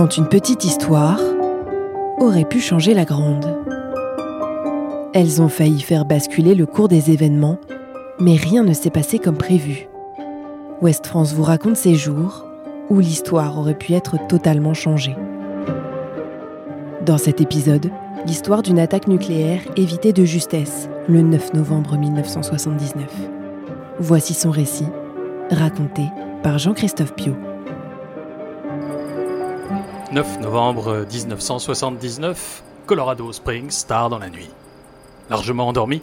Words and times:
quand 0.00 0.16
une 0.16 0.28
petite 0.28 0.64
histoire 0.64 1.20
aurait 2.16 2.46
pu 2.46 2.58
changer 2.58 2.94
la 2.94 3.04
grande. 3.04 3.54
Elles 5.12 5.42
ont 5.42 5.50
failli 5.50 5.82
faire 5.82 6.06
basculer 6.06 6.54
le 6.54 6.64
cours 6.64 6.88
des 6.88 7.10
événements, 7.10 7.58
mais 8.18 8.34
rien 8.34 8.64
ne 8.64 8.72
s'est 8.72 8.88
passé 8.88 9.18
comme 9.18 9.36
prévu. 9.36 9.88
Ouest 10.80 11.06
France 11.06 11.34
vous 11.34 11.42
raconte 11.42 11.76
ces 11.76 11.96
jours 11.96 12.46
où 12.88 12.98
l'histoire 12.98 13.58
aurait 13.58 13.76
pu 13.76 13.92
être 13.92 14.16
totalement 14.26 14.72
changée. 14.72 15.16
Dans 17.04 17.18
cet 17.18 17.42
épisode, 17.42 17.90
l'histoire 18.24 18.62
d'une 18.62 18.78
attaque 18.78 19.06
nucléaire 19.06 19.60
évitée 19.76 20.14
de 20.14 20.24
justesse 20.24 20.88
le 21.08 21.20
9 21.20 21.52
novembre 21.52 21.98
1979. 21.98 23.04
Voici 23.98 24.32
son 24.32 24.50
récit, 24.50 24.88
raconté 25.50 26.04
par 26.42 26.56
Jean-Christophe 26.56 27.14
Pio. 27.14 27.36
9 30.12 30.40
novembre 30.40 31.06
1979, 31.08 32.64
Colorado 32.86 33.32
Springs, 33.32 33.86
tard 33.86 34.10
dans 34.10 34.18
la 34.18 34.28
nuit. 34.28 34.50
Largement 35.28 35.68
endormi, 35.68 36.02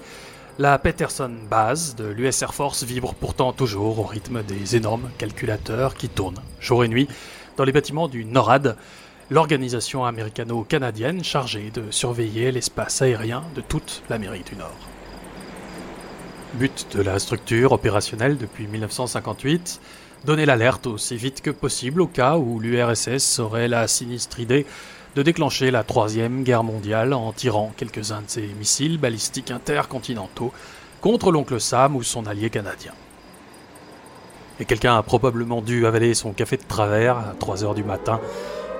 la 0.60 0.80
Peterson 0.80 1.30
Base 1.50 1.94
de 1.98 2.06
l'US 2.06 2.42
Air 2.42 2.54
Force 2.54 2.86
vibre 2.86 3.14
pourtant 3.14 3.52
toujours 3.52 4.00
au 4.00 4.04
rythme 4.04 4.44
des 4.44 4.78
énormes 4.78 5.10
calculateurs 5.18 5.94
qui 5.94 6.08
tournent 6.08 6.40
jour 6.62 6.86
et 6.86 6.88
nuit 6.88 7.10
dans 7.58 7.66
les 7.66 7.74
bâtiments 7.74 8.08
du 8.08 8.24
NORAD, 8.24 8.78
l'organisation 9.30 10.06
américano-canadienne 10.06 11.22
chargée 11.26 11.70
de 11.70 11.92
surveiller 11.92 12.54
l'espace 12.54 13.02
aérien 13.02 13.44
de 13.56 13.62
toute 13.62 14.04
l'Amérique 14.10 14.48
du 14.48 14.56
Nord. 14.56 14.88
But 16.54 16.96
de 16.96 17.02
la 17.02 17.20
structure 17.20 17.74
opérationnelle 17.74 18.38
depuis 18.38 18.68
1958, 18.68 19.82
donner 20.28 20.46
l'alerte 20.46 20.88
aussi 20.88 21.16
vite 21.16 21.42
que 21.42 21.52
possible 21.52 22.02
au 22.02 22.08
cas 22.08 22.36
où 22.36 22.60
l'URSS 22.60 23.40
aurait 23.40 23.70
la 23.70 23.88
sinistre 23.88 24.42
idée 24.42 24.66
de 25.16 25.24
déclencher 25.24 25.72
la 25.72 25.86
Troisième 25.86 26.44
Guerre 26.44 26.66
mondiale 26.66 27.14
en 27.14 27.32
tirant 27.32 27.72
quelques-uns 27.78 28.24
de 28.24 28.30
ses 28.30 28.48
missiles 28.60 28.98
balistiques 28.98 29.52
intercontinentaux 29.52 30.52
contre 31.00 31.32
l'oncle 31.32 31.62
Sam 31.62 31.96
ou 31.96 32.04
son 32.04 32.28
allié 32.28 32.50
canadien. 32.50 32.92
Et 34.60 34.66
quelqu'un 34.66 34.98
a 34.98 35.02
probablement 35.02 35.62
dû 35.62 35.88
avaler 35.88 36.14
son 36.14 36.34
café 36.34 36.58
de 36.58 36.64
travers 36.68 37.18
à 37.18 37.34
3 37.40 37.64
heures 37.64 37.76
du 37.76 37.86
matin 37.86 38.20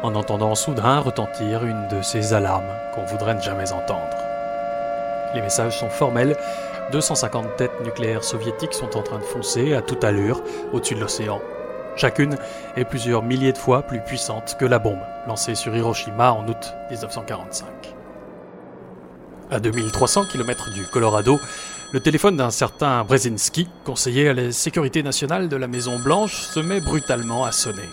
en 0.04 0.16
entendant 0.16 0.54
soudain 0.54 1.00
retentir 1.00 1.64
une 1.64 1.88
de 1.88 2.02
ces 2.02 2.34
alarmes 2.34 2.76
qu'on 2.94 3.06
voudrait 3.06 3.36
ne 3.36 3.42
jamais 3.42 3.72
entendre. 3.72 4.18
Les 5.34 5.42
messages 5.42 5.80
sont 5.80 5.90
formels 5.90 6.36
250 6.92 7.58
têtes 7.58 7.84
nucléaires 7.84 8.24
soviétiques 8.24 8.74
sont 8.74 8.98
en 8.98 9.04
train 9.04 9.20
de 9.20 9.24
foncer 9.24 9.74
à 9.74 9.82
toute 9.82 10.04
allure 10.04 10.42
au-dessus 10.72 10.96
de 10.96 11.02
l'océan. 11.02 11.42
Chacune 11.98 12.38
est 12.76 12.86
plusieurs 12.86 13.24
milliers 13.24 13.52
de 13.52 13.58
fois 13.58 13.82
plus 13.82 14.00
puissante 14.00 14.56
que 14.60 14.66
la 14.66 14.80
bombe 14.80 15.02
lancée 15.28 15.56
sur 15.56 15.76
Hiroshima 15.76 16.32
en 16.32 16.48
août 16.48 16.74
1945. 16.90 17.68
À 19.50 19.60
2300 19.60 20.26
km 20.32 20.72
du 20.74 20.86
Colorado, 20.86 21.40
le 21.94 22.00
téléphone 22.00 22.38
d'un 22.38 22.52
certain 22.52 23.04
Brzezinski, 23.04 23.68
conseiller 23.84 24.30
à 24.30 24.34
la 24.34 24.52
sécurité 24.52 25.04
nationale 25.04 25.50
de 25.50 25.56
la 25.56 25.68
Maison 25.68 25.98
Blanche, 26.00 26.42
se 26.42 26.60
met 26.60 26.82
brutalement 26.82 27.46
à 27.46 27.52
sonner. 27.52 27.90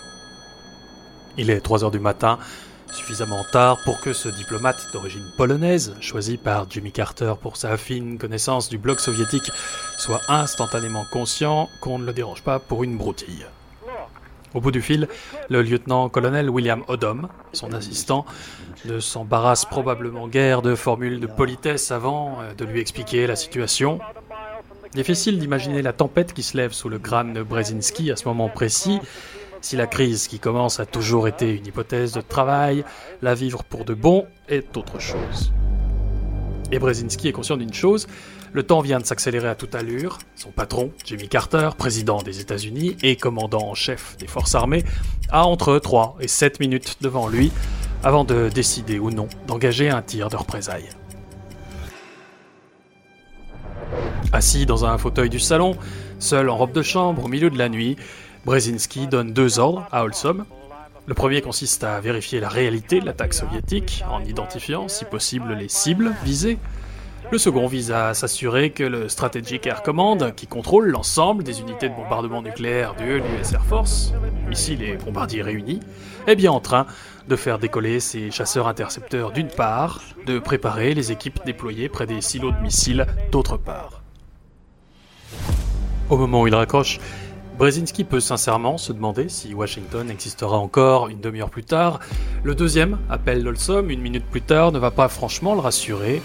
Il 1.36 1.50
est 1.50 1.60
3 1.60 1.84
heures 1.84 1.90
du 1.90 2.00
matin, 2.00 2.38
suffisamment 2.94 3.44
tard 3.50 3.78
pour 3.84 4.00
que 4.00 4.12
ce 4.12 4.28
diplomate 4.28 4.88
d'origine 4.92 5.24
polonaise, 5.36 5.94
choisi 6.00 6.36
par 6.36 6.70
Jimmy 6.70 6.92
Carter 6.92 7.34
pour 7.40 7.56
sa 7.56 7.76
fine 7.76 8.18
connaissance 8.18 8.68
du 8.68 8.78
bloc 8.78 9.00
soviétique, 9.00 9.50
soit 9.98 10.20
instantanément 10.28 11.04
conscient 11.12 11.68
qu'on 11.80 11.98
ne 11.98 12.06
le 12.06 12.12
dérange 12.12 12.42
pas 12.42 12.58
pour 12.58 12.84
une 12.84 12.96
broutille. 12.96 13.46
Au 14.54 14.60
bout 14.60 14.70
du 14.70 14.80
fil, 14.80 15.08
le 15.48 15.62
lieutenant-colonel 15.62 16.48
William 16.48 16.84
Odom, 16.86 17.28
son 17.52 17.72
assistant, 17.72 18.24
ne 18.84 19.00
s'embarrasse 19.00 19.64
probablement 19.64 20.28
guère 20.28 20.62
de 20.62 20.76
formules 20.76 21.18
de 21.18 21.26
politesse 21.26 21.90
avant 21.90 22.38
euh, 22.40 22.54
de 22.54 22.64
lui 22.64 22.80
expliquer 22.80 23.26
la 23.26 23.34
situation. 23.34 23.98
Difficile 24.94 25.40
d'imaginer 25.40 25.82
la 25.82 25.92
tempête 25.92 26.32
qui 26.32 26.44
se 26.44 26.56
lève 26.56 26.72
sous 26.72 26.88
le 26.88 27.00
crâne 27.00 27.32
de 27.32 27.42
Brzezinski 27.42 28.12
à 28.12 28.16
ce 28.16 28.28
moment 28.28 28.48
précis, 28.48 29.00
si 29.64 29.76
la 29.76 29.86
crise 29.86 30.28
qui 30.28 30.38
commence 30.38 30.78
a 30.78 30.84
toujours 30.84 31.26
été 31.26 31.56
une 31.56 31.66
hypothèse 31.66 32.12
de 32.12 32.20
travail, 32.20 32.84
la 33.22 33.34
vivre 33.34 33.64
pour 33.64 33.86
de 33.86 33.94
bon 33.94 34.26
est 34.46 34.76
autre 34.76 35.00
chose. 35.00 35.52
Et 36.70 36.78
Brzezinski 36.78 37.28
est 37.28 37.32
conscient 37.32 37.56
d'une 37.56 37.72
chose, 37.72 38.06
le 38.52 38.62
temps 38.62 38.82
vient 38.82 39.00
de 39.00 39.06
s'accélérer 39.06 39.48
à 39.48 39.54
toute 39.54 39.74
allure. 39.74 40.18
Son 40.36 40.50
patron, 40.50 40.92
Jimmy 41.04 41.28
Carter, 41.28 41.70
président 41.78 42.22
des 42.22 42.40
États-Unis 42.40 42.98
et 43.02 43.16
commandant 43.16 43.66
en 43.66 43.74
chef 43.74 44.18
des 44.18 44.26
forces 44.26 44.54
armées, 44.54 44.84
a 45.30 45.46
entre 45.46 45.78
3 45.78 46.16
et 46.20 46.28
7 46.28 46.60
minutes 46.60 46.98
devant 47.00 47.26
lui 47.26 47.50
avant 48.02 48.24
de 48.24 48.50
décider 48.50 48.98
ou 48.98 49.10
non 49.10 49.28
d'engager 49.46 49.88
un 49.88 50.02
tir 50.02 50.28
de 50.28 50.36
représailles. 50.36 50.90
Assis 54.30 54.66
dans 54.66 54.84
un 54.84 54.98
fauteuil 54.98 55.30
du 55.30 55.40
salon, 55.40 55.76
seul 56.18 56.50
en 56.50 56.56
robe 56.56 56.72
de 56.72 56.82
chambre 56.82 57.24
au 57.24 57.28
milieu 57.28 57.48
de 57.48 57.56
la 57.56 57.70
nuit, 57.70 57.96
Brzezinski 58.44 59.06
donne 59.06 59.32
deux 59.32 59.58
ordres 59.58 59.86
à 59.90 60.04
Olsom. 60.04 60.44
Le 61.06 61.14
premier 61.14 61.40
consiste 61.40 61.82
à 61.84 62.00
vérifier 62.00 62.40
la 62.40 62.48
réalité 62.48 63.00
de 63.00 63.06
l'attaque 63.06 63.34
soviétique 63.34 64.04
en 64.10 64.22
identifiant, 64.22 64.88
si 64.88 65.04
possible, 65.04 65.54
les 65.54 65.68
cibles 65.68 66.12
visées. 66.24 66.58
Le 67.32 67.38
second 67.38 67.66
vise 67.66 67.90
à 67.90 68.12
s'assurer 68.12 68.70
que 68.70 68.84
le 68.84 69.08
Strategic 69.08 69.66
Air 69.66 69.82
Command, 69.82 70.34
qui 70.34 70.46
contrôle 70.46 70.88
l'ensemble 70.88 71.42
des 71.42 71.60
unités 71.60 71.88
de 71.88 71.94
bombardement 71.94 72.42
nucléaire 72.42 72.94
de 72.96 73.04
l'US 73.04 73.52
Air 73.54 73.64
Force, 73.64 74.12
missiles 74.46 74.82
et 74.82 74.96
bombardiers 74.96 75.42
réunis, 75.42 75.80
est 76.26 76.36
bien 76.36 76.52
en 76.52 76.60
train 76.60 76.86
de 77.28 77.36
faire 77.36 77.58
décoller 77.58 77.98
ses 77.98 78.30
chasseurs 78.30 78.68
intercepteurs 78.68 79.32
d'une 79.32 79.48
part, 79.48 80.02
de 80.26 80.38
préparer 80.38 80.92
les 80.92 81.12
équipes 81.12 81.40
déployées 81.46 81.88
près 81.88 82.06
des 82.06 82.20
silos 82.20 82.52
de 82.52 82.60
missiles 82.60 83.06
d'autre 83.32 83.56
part. 83.56 84.02
Au 86.10 86.18
moment 86.18 86.42
où 86.42 86.46
il 86.46 86.54
raccroche, 86.54 87.00
Brzezinski 87.56 88.02
peut 88.02 88.18
sincèrement 88.18 88.78
se 88.78 88.92
demander 88.92 89.28
si 89.28 89.54
Washington 89.54 90.10
existera 90.10 90.58
encore 90.58 91.08
une 91.08 91.20
demi-heure 91.20 91.50
plus 91.50 91.62
tard. 91.62 92.00
Le 92.42 92.56
deuxième 92.56 92.98
appel 93.08 93.44
d'Olsom, 93.44 93.90
une 93.90 94.00
minute 94.00 94.24
plus 94.24 94.42
tard, 94.42 94.72
ne 94.72 94.80
va 94.80 94.90
pas 94.90 95.08
franchement 95.08 95.54
le 95.54 95.60
rassurer. 95.60 96.20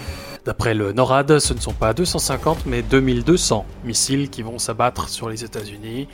D'après 0.45 0.73
le 0.73 0.91
NORAD, 0.91 1.37
ce 1.37 1.53
ne 1.53 1.59
sont 1.59 1.73
pas 1.73 1.93
250 1.93 2.65
mais 2.65 2.81
2200 2.81 3.63
missiles 3.85 4.31
qui 4.31 4.41
vont 4.41 4.57
s'abattre 4.57 5.07
sur 5.07 5.29
les 5.29 5.43
États-Unis. 5.43 6.07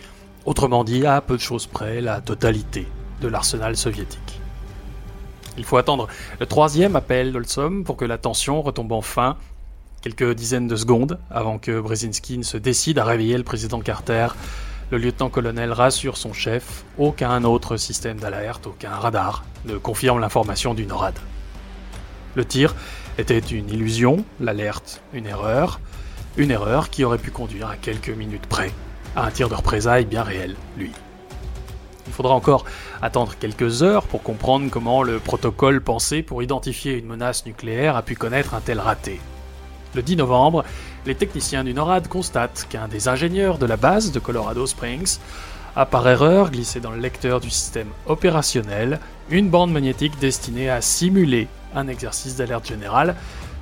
Autrement 0.43 0.83
dit, 0.83 1.05
à 1.05 1.21
peu 1.21 1.37
de 1.37 1.41
choses 1.41 1.65
près, 1.65 2.01
la 2.01 2.19
totalité 2.19 2.85
de 3.21 3.29
l'arsenal 3.29 3.77
soviétique. 3.77 4.41
Il 5.57 5.63
faut 5.63 5.77
attendre 5.77 6.09
le 6.41 6.45
troisième 6.45 6.97
appel 6.97 7.31
d'Olsom 7.31 7.83
pour 7.85 7.95
que 7.95 8.03
la 8.03 8.17
tension 8.17 8.61
retombe 8.61 8.91
enfin, 8.91 9.37
quelques 10.01 10.33
dizaines 10.33 10.67
de 10.67 10.75
secondes 10.75 11.19
avant 11.31 11.57
que 11.57 11.79
Brzezinski 11.79 12.37
ne 12.37 12.43
se 12.43 12.57
décide 12.57 12.99
à 12.99 13.05
réveiller 13.05 13.37
le 13.37 13.43
président 13.43 13.79
Carter 13.79 14.27
le 14.91 14.97
lieutenant-colonel 14.97 15.71
rassure 15.71 16.17
son 16.17 16.33
chef, 16.33 16.85
aucun 16.97 17.43
autre 17.43 17.77
système 17.77 18.19
d'alerte, 18.19 18.67
aucun 18.67 18.91
radar 18.91 19.43
ne 19.65 19.77
confirme 19.77 20.19
l'information 20.19 20.73
du 20.73 20.85
NORAD. 20.85 21.15
Le 22.35 22.45
tir 22.45 22.75
était 23.17 23.39
une 23.39 23.69
illusion, 23.69 24.25
l'alerte 24.39 25.01
une 25.13 25.25
erreur, 25.25 25.79
une 26.37 26.51
erreur 26.51 26.89
qui 26.89 27.03
aurait 27.03 27.17
pu 27.17 27.31
conduire 27.31 27.69
à 27.69 27.77
quelques 27.77 28.09
minutes 28.09 28.45
près 28.47 28.71
à 29.15 29.25
un 29.25 29.31
tir 29.31 29.49
de 29.49 29.55
représailles 29.55 30.05
bien 30.05 30.23
réel, 30.23 30.55
lui. 30.77 30.91
Il 32.07 32.13
faudra 32.13 32.33
encore 32.33 32.65
attendre 33.01 33.33
quelques 33.39 33.81
heures 33.81 34.03
pour 34.03 34.21
comprendre 34.21 34.69
comment 34.69 35.01
le 35.01 35.19
protocole 35.19 35.81
pensé 35.81 36.21
pour 36.21 36.43
identifier 36.43 36.97
une 36.97 37.07
menace 37.07 37.45
nucléaire 37.45 37.95
a 37.95 38.03
pu 38.03 38.15
connaître 38.15 38.53
un 38.53 38.61
tel 38.61 38.79
raté. 38.79 39.19
Le 39.95 40.01
10 40.01 40.17
novembre, 40.17 40.65
les 41.05 41.15
techniciens 41.15 41.63
du 41.63 41.73
NORAD 41.73 42.07
constatent 42.07 42.65
qu'un 42.69 42.87
des 42.87 43.07
ingénieurs 43.07 43.57
de 43.57 43.65
la 43.65 43.77
base 43.77 44.11
de 44.11 44.19
Colorado 44.19 44.65
Springs 44.65 45.19
a 45.75 45.85
par 45.85 46.07
erreur 46.07 46.51
glissé 46.51 46.79
dans 46.79 46.91
le 46.91 46.99
lecteur 46.99 47.39
du 47.39 47.49
système 47.49 47.89
opérationnel 48.07 48.99
une 49.29 49.49
bande 49.49 49.71
magnétique 49.71 50.17
destinée 50.19 50.69
à 50.69 50.81
simuler 50.81 51.47
un 51.75 51.87
exercice 51.87 52.35
d'alerte 52.37 52.67
générale, 52.67 53.15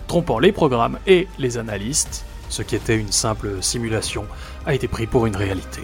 trompant 0.07 0.39
les 0.39 0.51
programmes 0.51 0.99
et 1.07 1.27
les 1.39 1.57
analystes. 1.57 2.23
Ce 2.49 2.61
qui 2.61 2.75
était 2.75 2.97
une 2.97 3.11
simple 3.11 3.61
simulation 3.61 4.25
a 4.65 4.73
été 4.73 4.87
pris 4.87 5.07
pour 5.07 5.25
une 5.25 5.35
réalité. 5.35 5.81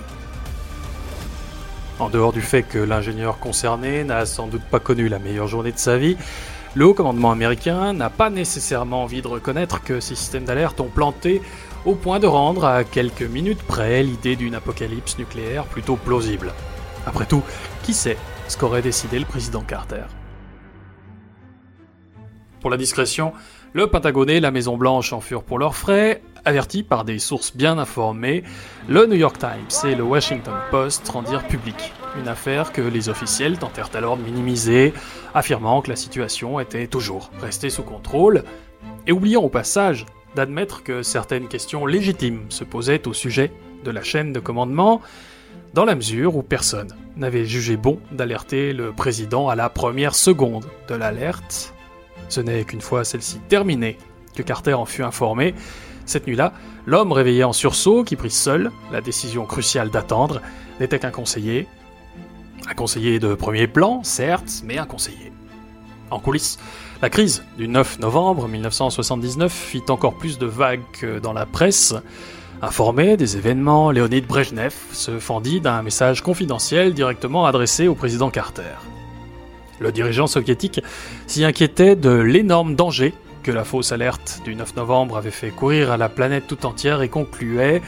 En 1.99 2.09
dehors 2.09 2.31
du 2.31 2.41
fait 2.41 2.63
que 2.63 2.77
l'ingénieur 2.77 3.39
concerné 3.39 4.03
n'a 4.03 4.25
sans 4.25 4.47
doute 4.47 4.63
pas 4.63 4.79
connu 4.79 5.09
la 5.09 5.19
meilleure 5.19 5.47
journée 5.47 5.71
de 5.71 5.79
sa 5.79 5.97
vie, 5.97 6.15
le 6.75 6.85
haut 6.85 6.93
commandement 6.93 7.31
américain 7.31 7.93
n'a 7.93 8.09
pas 8.09 8.29
nécessairement 8.29 9.03
envie 9.03 9.21
de 9.21 9.27
reconnaître 9.27 9.83
que 9.83 9.99
ces 9.99 10.15
systèmes 10.15 10.45
d'alerte 10.45 10.79
ont 10.79 10.89
planté 10.89 11.41
au 11.85 11.95
point 11.95 12.19
de 12.19 12.27
rendre 12.27 12.65
à 12.65 12.83
quelques 12.83 13.23
minutes 13.23 13.63
près 13.63 14.03
l'idée 14.03 14.35
d'une 14.35 14.55
apocalypse 14.55 15.17
nucléaire 15.17 15.65
plutôt 15.65 15.95
plausible. 15.95 16.53
Après 17.07 17.25
tout, 17.25 17.43
qui 17.83 17.93
sait 17.93 18.17
ce 18.47 18.57
qu'aurait 18.57 18.81
décidé 18.81 19.17
le 19.17 19.25
président 19.25 19.61
Carter? 19.61 20.03
Pour 22.61 22.69
la 22.69 22.77
discrétion, 22.77 23.33
le 23.73 23.87
Pentagone 23.87 24.29
et 24.29 24.39
la 24.39 24.51
Maison 24.51 24.77
Blanche 24.77 25.13
en 25.13 25.21
furent 25.21 25.43
pour 25.43 25.59
leurs 25.59 25.75
frais, 25.75 26.21
avertis 26.43 26.83
par 26.83 27.05
des 27.05 27.17
sources 27.17 27.55
bien 27.55 27.77
informées, 27.77 28.43
le 28.87 29.05
New 29.05 29.15
York 29.15 29.37
Times 29.39 29.89
et 29.89 29.95
le 29.95 30.03
Washington 30.03 30.55
Post 30.69 31.07
rendirent 31.09 31.47
public 31.47 31.93
une 32.17 32.27
affaire 32.27 32.71
que 32.71 32.81
les 32.81 33.09
officiels 33.09 33.57
tentèrent 33.57 33.91
alors 33.93 34.17
de 34.17 34.23
minimiser, 34.23 34.93
affirmant 35.33 35.81
que 35.81 35.89
la 35.89 35.95
situation 35.95 36.59
était 36.59 36.87
toujours 36.87 37.31
restée 37.41 37.69
sous 37.69 37.83
contrôle, 37.83 38.43
et 39.07 39.11
oubliant 39.11 39.41
au 39.41 39.49
passage 39.49 40.05
d'admettre 40.35 40.83
que 40.83 41.03
certaines 41.03 41.47
questions 41.47 41.85
légitimes 41.85 42.45
se 42.49 42.63
posaient 42.63 43.07
au 43.07 43.13
sujet 43.13 43.51
de 43.83 43.91
la 43.91 44.03
chaîne 44.03 44.33
de 44.33 44.39
commandement, 44.39 45.01
dans 45.73 45.85
la 45.85 45.95
mesure 45.95 46.35
où 46.35 46.41
personne 46.41 46.89
n'avait 47.15 47.45
jugé 47.45 47.77
bon 47.77 47.99
d'alerter 48.11 48.73
le 48.73 48.91
président 48.91 49.49
à 49.49 49.55
la 49.55 49.69
première 49.69 50.15
seconde 50.15 50.65
de 50.87 50.95
l'alerte. 50.95 51.73
Ce 52.27 52.41
n'est 52.41 52.63
qu'une 52.63 52.81
fois 52.81 53.03
celle-ci 53.03 53.39
terminée 53.49 53.97
que 54.35 54.41
Carter 54.41 54.73
en 54.73 54.85
fut 54.85 55.03
informé. 55.03 55.53
Cette 56.05 56.27
nuit-là, 56.27 56.53
l'homme 56.85 57.11
réveillé 57.11 57.43
en 57.43 57.53
sursaut, 57.53 58.03
qui 58.03 58.15
prit 58.15 58.31
seul 58.31 58.71
la 58.91 59.01
décision 59.01 59.45
cruciale 59.45 59.89
d'attendre, 59.89 60.41
n'était 60.79 60.99
qu'un 60.99 61.11
conseiller. 61.11 61.67
Un 62.67 62.73
conseiller 62.73 63.19
de 63.19 63.33
premier 63.35 63.67
plan, 63.67 64.03
certes, 64.03 64.61
mais 64.63 64.77
un 64.77 64.85
conseiller. 64.85 65.31
En 66.11 66.19
coulisses, 66.19 66.57
la 67.01 67.09
crise 67.09 67.43
du 67.57 67.67
9 67.67 67.99
novembre 67.99 68.47
1979 68.47 69.51
fit 69.51 69.83
encore 69.89 70.15
plus 70.15 70.37
de 70.37 70.45
vagues 70.45 70.83
que 70.91 71.19
dans 71.19 71.33
la 71.33 71.45
presse. 71.45 71.95
Informé 72.61 73.15
des 73.15 73.37
événements, 73.37 73.91
Léonid 73.91 74.27
Brejnev 74.27 74.73
se 74.91 75.19
fendit 75.19 75.61
d'un 75.61 75.81
message 75.81 76.21
confidentiel 76.21 76.93
directement 76.93 77.45
adressé 77.45 77.87
au 77.87 77.95
président 77.95 78.29
Carter. 78.29 78.75
Le 79.79 79.93
dirigeant 79.93 80.27
soviétique 80.27 80.81
s'y 81.25 81.45
inquiétait 81.45 81.95
de 81.95 82.09
l'énorme 82.09 82.75
danger 82.75 83.13
que 83.43 83.51
la 83.51 83.63
fausse 83.63 83.93
alerte 83.93 84.41
du 84.43 84.55
9 84.55 84.75
novembre 84.75 85.15
avait 85.15 85.31
fait 85.31 85.51
courir 85.51 85.91
à 85.91 85.97
la 85.97 86.09
planète 86.09 86.47
tout 86.47 86.65
entière 86.65 87.01
et 87.01 87.07
concluait 87.07 87.81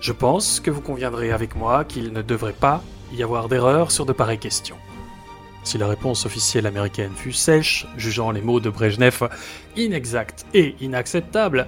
Je 0.00 0.12
pense 0.12 0.60
que 0.60 0.70
vous 0.70 0.80
conviendrez 0.80 1.32
avec 1.32 1.56
moi 1.56 1.84
qu'il 1.84 2.12
ne 2.12 2.22
devrait 2.22 2.52
pas 2.52 2.82
y 3.14 3.22
avoir 3.22 3.48
d'erreur 3.48 3.90
sur 3.90 4.06
de 4.06 4.12
pareilles 4.12 4.38
questions. 4.38 4.76
Si 5.64 5.78
la 5.78 5.86
réponse 5.86 6.26
officielle 6.26 6.66
américaine 6.66 7.12
fut 7.14 7.32
sèche, 7.32 7.86
jugeant 7.96 8.30
les 8.30 8.40
mots 8.40 8.60
de 8.60 8.70
Brejnev 8.70 9.28
inexacts 9.76 10.44
et 10.54 10.74
inacceptables, 10.80 11.66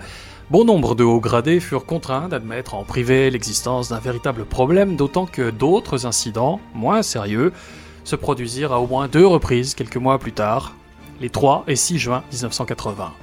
Bon 0.50 0.66
nombre 0.66 0.94
de 0.94 1.04
hauts 1.04 1.20
gradés 1.20 1.58
furent 1.58 1.86
contraints 1.86 2.28
d'admettre 2.28 2.74
en 2.74 2.84
privé 2.84 3.30
l'existence 3.30 3.88
d'un 3.88 3.98
véritable 3.98 4.44
problème, 4.44 4.94
d'autant 4.94 5.24
que 5.24 5.48
d'autres 5.48 6.04
incidents, 6.04 6.60
moins 6.74 7.02
sérieux, 7.02 7.50
se 8.04 8.14
produisirent 8.14 8.74
à 8.74 8.78
au 8.78 8.86
moins 8.86 9.08
deux 9.08 9.26
reprises 9.26 9.74
quelques 9.74 9.96
mois 9.96 10.18
plus 10.18 10.32
tard, 10.32 10.74
les 11.22 11.30
3 11.30 11.64
et 11.66 11.76
6 11.76 11.98
juin 11.98 12.24
1980. 12.30 13.14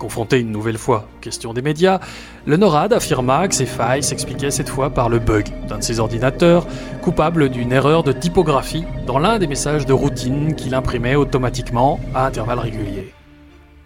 Confronté 0.00 0.40
une 0.40 0.50
nouvelle 0.50 0.78
fois 0.78 1.04
aux 1.14 1.20
questions 1.20 1.52
des 1.52 1.60
médias, 1.60 2.00
le 2.46 2.56
NORAD 2.56 2.94
affirma 2.94 3.46
que 3.48 3.54
ces 3.54 3.66
failles 3.66 4.02
s'expliquaient 4.02 4.50
cette 4.50 4.70
fois 4.70 4.88
par 4.88 5.10
le 5.10 5.18
bug 5.18 5.46
d'un 5.68 5.76
de 5.76 5.82
ses 5.82 6.00
ordinateurs, 6.00 6.66
coupable 7.02 7.50
d'une 7.50 7.70
erreur 7.70 8.02
de 8.02 8.10
typographie 8.10 8.84
dans 9.06 9.18
l'un 9.18 9.38
des 9.38 9.46
messages 9.46 9.84
de 9.84 9.92
routine 9.92 10.54
qu'il 10.54 10.74
imprimait 10.74 11.16
automatiquement 11.16 12.00
à 12.14 12.24
intervalles 12.24 12.60
réguliers. 12.60 13.12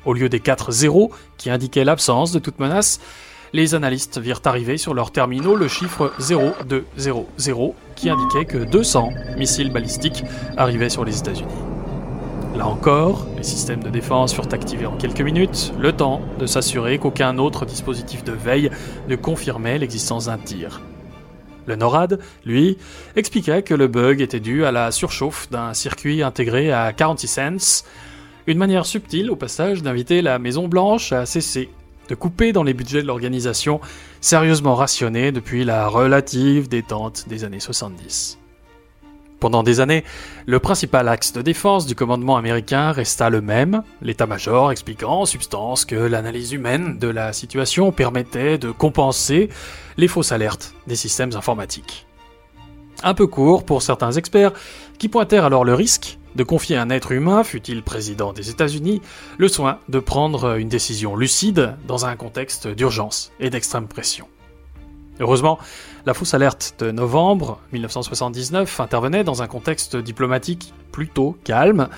Au 0.05 0.13
lieu 0.13 0.29
des 0.29 0.39
4 0.39 0.71
zéros 0.71 1.11
qui 1.37 1.51
indiquaient 1.51 1.85
l'absence 1.85 2.31
de 2.31 2.39
toute 2.39 2.61
menace, 2.61 3.01
les 3.53 3.75
analystes 3.75 4.21
virent 4.21 4.43
arriver 4.45 4.79
sur 4.79 4.95
leurs 4.95 5.11
terminaux 5.11 5.57
le 5.57 5.67
chiffre 5.67 6.13
0200 6.21 7.75
qui 7.97 8.09
indiquait 8.09 8.45
que 8.45 8.59
200 8.59 9.11
missiles 9.37 9.73
balistiques 9.73 10.23
arrivaient 10.57 10.91
sur 10.91 11.05
les 11.05 11.19
États-Unis. 11.19 11.74
Là 12.57 12.69
encore, 12.69 13.27
les 13.37 13.43
systèmes 13.43 13.83
de 13.83 13.91
défense 13.91 14.33
furent 14.33 14.53
activés 14.53 14.87
en 14.87 14.97
quelques 14.97 15.23
minutes, 15.23 15.73
le 15.77 15.93
temps 15.93 16.21
de 16.39 16.47
s'assurer 16.47 16.99
qu'aucun 16.99 17.37
autre 17.39 17.67
dispositif 17.67 18.23
de 18.23 18.31
veille 18.31 18.71
ne 19.09 19.17
confirmait 19.17 19.79
l'existence 19.79 20.27
d'un 20.27 20.39
tir. 20.39 20.81
Le 21.67 21.75
NORAD, 21.75 22.21
lui, 22.45 22.79
expliquait 23.17 23.63
que 23.63 23.75
le 23.75 23.89
bug 23.89 24.21
était 24.21 24.39
dû 24.39 24.65
à 24.65 24.71
la 24.71 24.93
surchauffe 24.93 25.51
d'un 25.51 25.75
circuit 25.75 26.23
intégré 26.23 26.71
à 26.71 26.93
46 26.93 27.27
cents, 27.27 27.85
une 28.47 28.59
manière 28.59 28.87
subtile, 28.87 29.33
au 29.33 29.37
passage, 29.37 29.83
d'inviter 29.83 30.23
la 30.23 30.39
Maison 30.39 30.69
Blanche 30.69 31.11
à 31.11 31.27
cesser 31.27 31.71
de 32.09 32.15
couper 32.15 32.53
dans 32.53 32.63
les 32.63 32.75
budgets 32.75 33.03
de 33.03 33.07
l'organisation 33.07 33.81
sérieusement 34.21 34.77
rationnés 34.77 35.33
depuis 35.33 35.65
la 35.65 35.89
relative 35.89 36.69
détente 36.69 37.25
des 37.29 37.43
années 37.43 37.61
70. 37.61 38.39
Pendant 39.45 39.63
des 39.63 39.81
années, 39.81 40.05
le 40.47 40.59
principal 40.59 41.07
axe 41.07 41.35
de 41.35 41.43
défense 41.43 41.85
du 41.85 41.95
commandement 41.95 42.39
américain 42.39 42.93
resta 42.93 43.29
le 43.29 43.43
même, 43.43 43.83
l'état-major 44.01 44.73
expliquant 44.73 45.21
en 45.21 45.27
substance 45.27 45.85
que 45.85 45.97
l'analyse 45.97 46.53
humaine 46.53 46.97
de 46.99 47.09
la 47.09 47.35
situation 47.35 47.93
permettait 47.93 48.57
de 48.57 48.71
compenser 48.71 49.51
les 49.99 50.09
fausses 50.09 50.33
alertes 50.33 50.73
des 50.87 50.97
systèmes 50.97 51.37
informatiques. 51.37 52.07
Un 53.03 53.13
peu 53.13 53.27
court 53.27 53.67
pour 53.67 53.83
certains 53.83 54.13
experts 54.13 54.55
qui 54.97 55.11
pointèrent 55.11 55.45
alors 55.45 55.67
le 55.67 55.75
risque 55.75 56.19
de 56.37 56.43
confier 56.43 56.77
à 56.77 56.83
un 56.83 56.89
être 56.89 57.13
humain, 57.13 57.45
fût-il 57.45 57.83
président 57.83 58.33
des 58.33 58.49
États-Unis, 58.49 59.03
le 59.37 59.49
soin 59.49 59.79
de 59.91 59.99
prendre 59.99 60.57
une 60.57 60.71
décision 60.71 61.17
lucide 61.17 61.77
dans 61.87 62.07
un 62.07 62.17
contexte 62.17 62.67
d'urgence 62.67 63.31
et 63.41 63.51
d'extrême 63.51 63.89
pression. 63.89 64.27
Heureusement, 65.21 65.59
la 66.07 66.15
fausse 66.15 66.35
alerte 66.35 66.75
de 66.81 66.91
novembre 66.91 67.61
1979 67.73 68.81
intervenait 68.81 69.25
dans 69.25 69.43
un 69.43 69.47
contexte 69.47 69.97
diplomatique 69.97 70.75
plutôt 70.91 71.37
calme, 71.45 71.89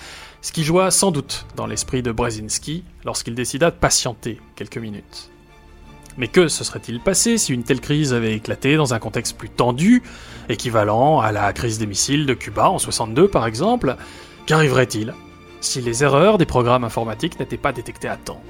ce 0.43 0.53
qui 0.53 0.65
joua 0.65 0.91
sans 0.91 1.11
doute 1.11 1.47
dans 1.57 1.67
l'esprit 1.67 2.03
de 2.03 2.13
Brzezinski 2.13 2.85
lorsqu'il 3.05 3.35
décida 3.35 3.71
de 3.71 3.77
patienter 3.77 4.41
quelques 4.55 4.79
minutes. 4.79 5.31
Mais 6.19 6.29
que 6.29 6.49
se 6.49 6.65
serait-il 6.65 7.01
passé 7.01 7.37
si 7.37 7.53
une 7.53 7.63
telle 7.63 7.81
crise 7.81 8.15
avait 8.15 8.35
éclaté 8.35 8.77
dans 8.77 8.95
un 8.95 8.99
contexte 8.99 9.37
plus 9.37 9.51
tendu, 9.51 10.03
équivalent 10.49 11.21
à 11.21 11.33
la 11.33 11.53
crise 11.53 11.79
des 11.79 11.87
missiles 11.87 12.27
de 12.27 12.35
Cuba 12.35 12.71
en 12.71 12.79
62 12.79 13.29
par 13.29 13.47
exemple? 13.47 13.97
Qu'arriverait-il 14.47 15.15
si 15.61 15.81
les 15.81 16.05
erreurs 16.05 16.39
des 16.39 16.47
programmes 16.47 16.85
informatiques 16.85 17.41
n'étaient 17.41 17.57
pas 17.57 17.73
détectées 17.73 18.09
à 18.09 18.17
temps? 18.17 18.41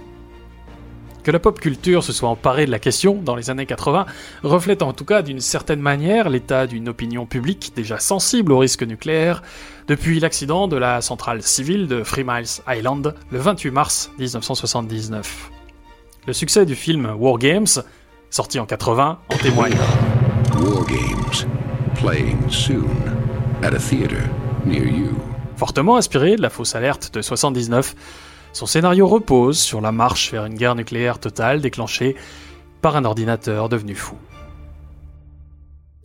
Que 1.26 1.32
la 1.32 1.40
pop 1.40 1.58
culture 1.58 2.04
se 2.04 2.12
soit 2.12 2.28
emparée 2.28 2.66
de 2.66 2.70
la 2.70 2.78
question 2.78 3.20
dans 3.20 3.34
les 3.34 3.50
années 3.50 3.66
80 3.66 4.06
reflète 4.44 4.80
en 4.80 4.92
tout 4.92 5.04
cas 5.04 5.22
d'une 5.22 5.40
certaine 5.40 5.80
manière 5.80 6.28
l'état 6.28 6.68
d'une 6.68 6.88
opinion 6.88 7.26
publique 7.26 7.72
déjà 7.74 7.98
sensible 7.98 8.52
au 8.52 8.58
risque 8.58 8.84
nucléaire 8.84 9.42
depuis 9.88 10.20
l'accident 10.20 10.68
de 10.68 10.76
la 10.76 11.00
centrale 11.00 11.42
civile 11.42 11.88
de 11.88 12.00
Three 12.02 12.22
Miles 12.22 12.62
Island 12.68 13.12
le 13.32 13.38
28 13.40 13.70
mars 13.72 14.12
1979. 14.20 15.50
Le 16.28 16.32
succès 16.32 16.64
du 16.64 16.76
film 16.76 17.12
War 17.18 17.38
Games, 17.38 17.66
sorti 18.30 18.60
en 18.60 18.66
80, 18.66 19.18
en 19.28 19.36
témoigne. 19.38 19.74
War 20.60 20.86
Games, 20.86 21.44
playing 21.96 22.38
soon 22.48 22.86
at 23.64 23.74
a 23.74 23.80
theater 23.80 24.22
near 24.64 24.86
you. 24.86 25.08
Fortement 25.56 25.96
inspiré 25.96 26.36
de 26.36 26.42
la 26.42 26.50
fausse 26.50 26.76
alerte 26.76 27.12
de 27.12 27.20
79, 27.20 27.96
son 28.56 28.64
scénario 28.64 29.06
repose 29.06 29.58
sur 29.58 29.82
la 29.82 29.92
marche 29.92 30.32
vers 30.32 30.46
une 30.46 30.54
guerre 30.54 30.74
nucléaire 30.74 31.18
totale 31.18 31.60
déclenchée 31.60 32.16
par 32.80 32.96
un 32.96 33.04
ordinateur 33.04 33.68
devenu 33.68 33.94
fou. 33.94 34.16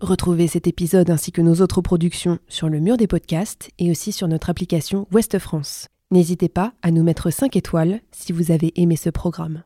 Retrouvez 0.02 0.48
cet 0.48 0.68
épisode 0.68 1.10
ainsi 1.10 1.32
que 1.32 1.42
nos 1.42 1.62
autres 1.62 1.82
productions 1.82 2.40
sur 2.50 2.68
le 2.68 2.82
mur 2.82 2.98
des 2.98 3.08
podcasts 3.08 3.72
et 3.80 3.90
aussi 3.90 4.12
sur 4.12 4.28
notre 4.28 4.50
application 4.50 5.08
Ouest 5.14 5.40
France. 5.40 5.88
N'hésitez 6.12 6.50
pas 6.50 6.74
à 6.82 6.92
nous 6.92 7.04
mettre 7.04 7.30
5 7.30 7.56
étoiles 7.56 8.02
si 8.12 8.34
vous 8.34 8.52
avez 8.52 8.74
aimé 8.76 8.98
ce 8.98 9.10
programme. 9.10 9.64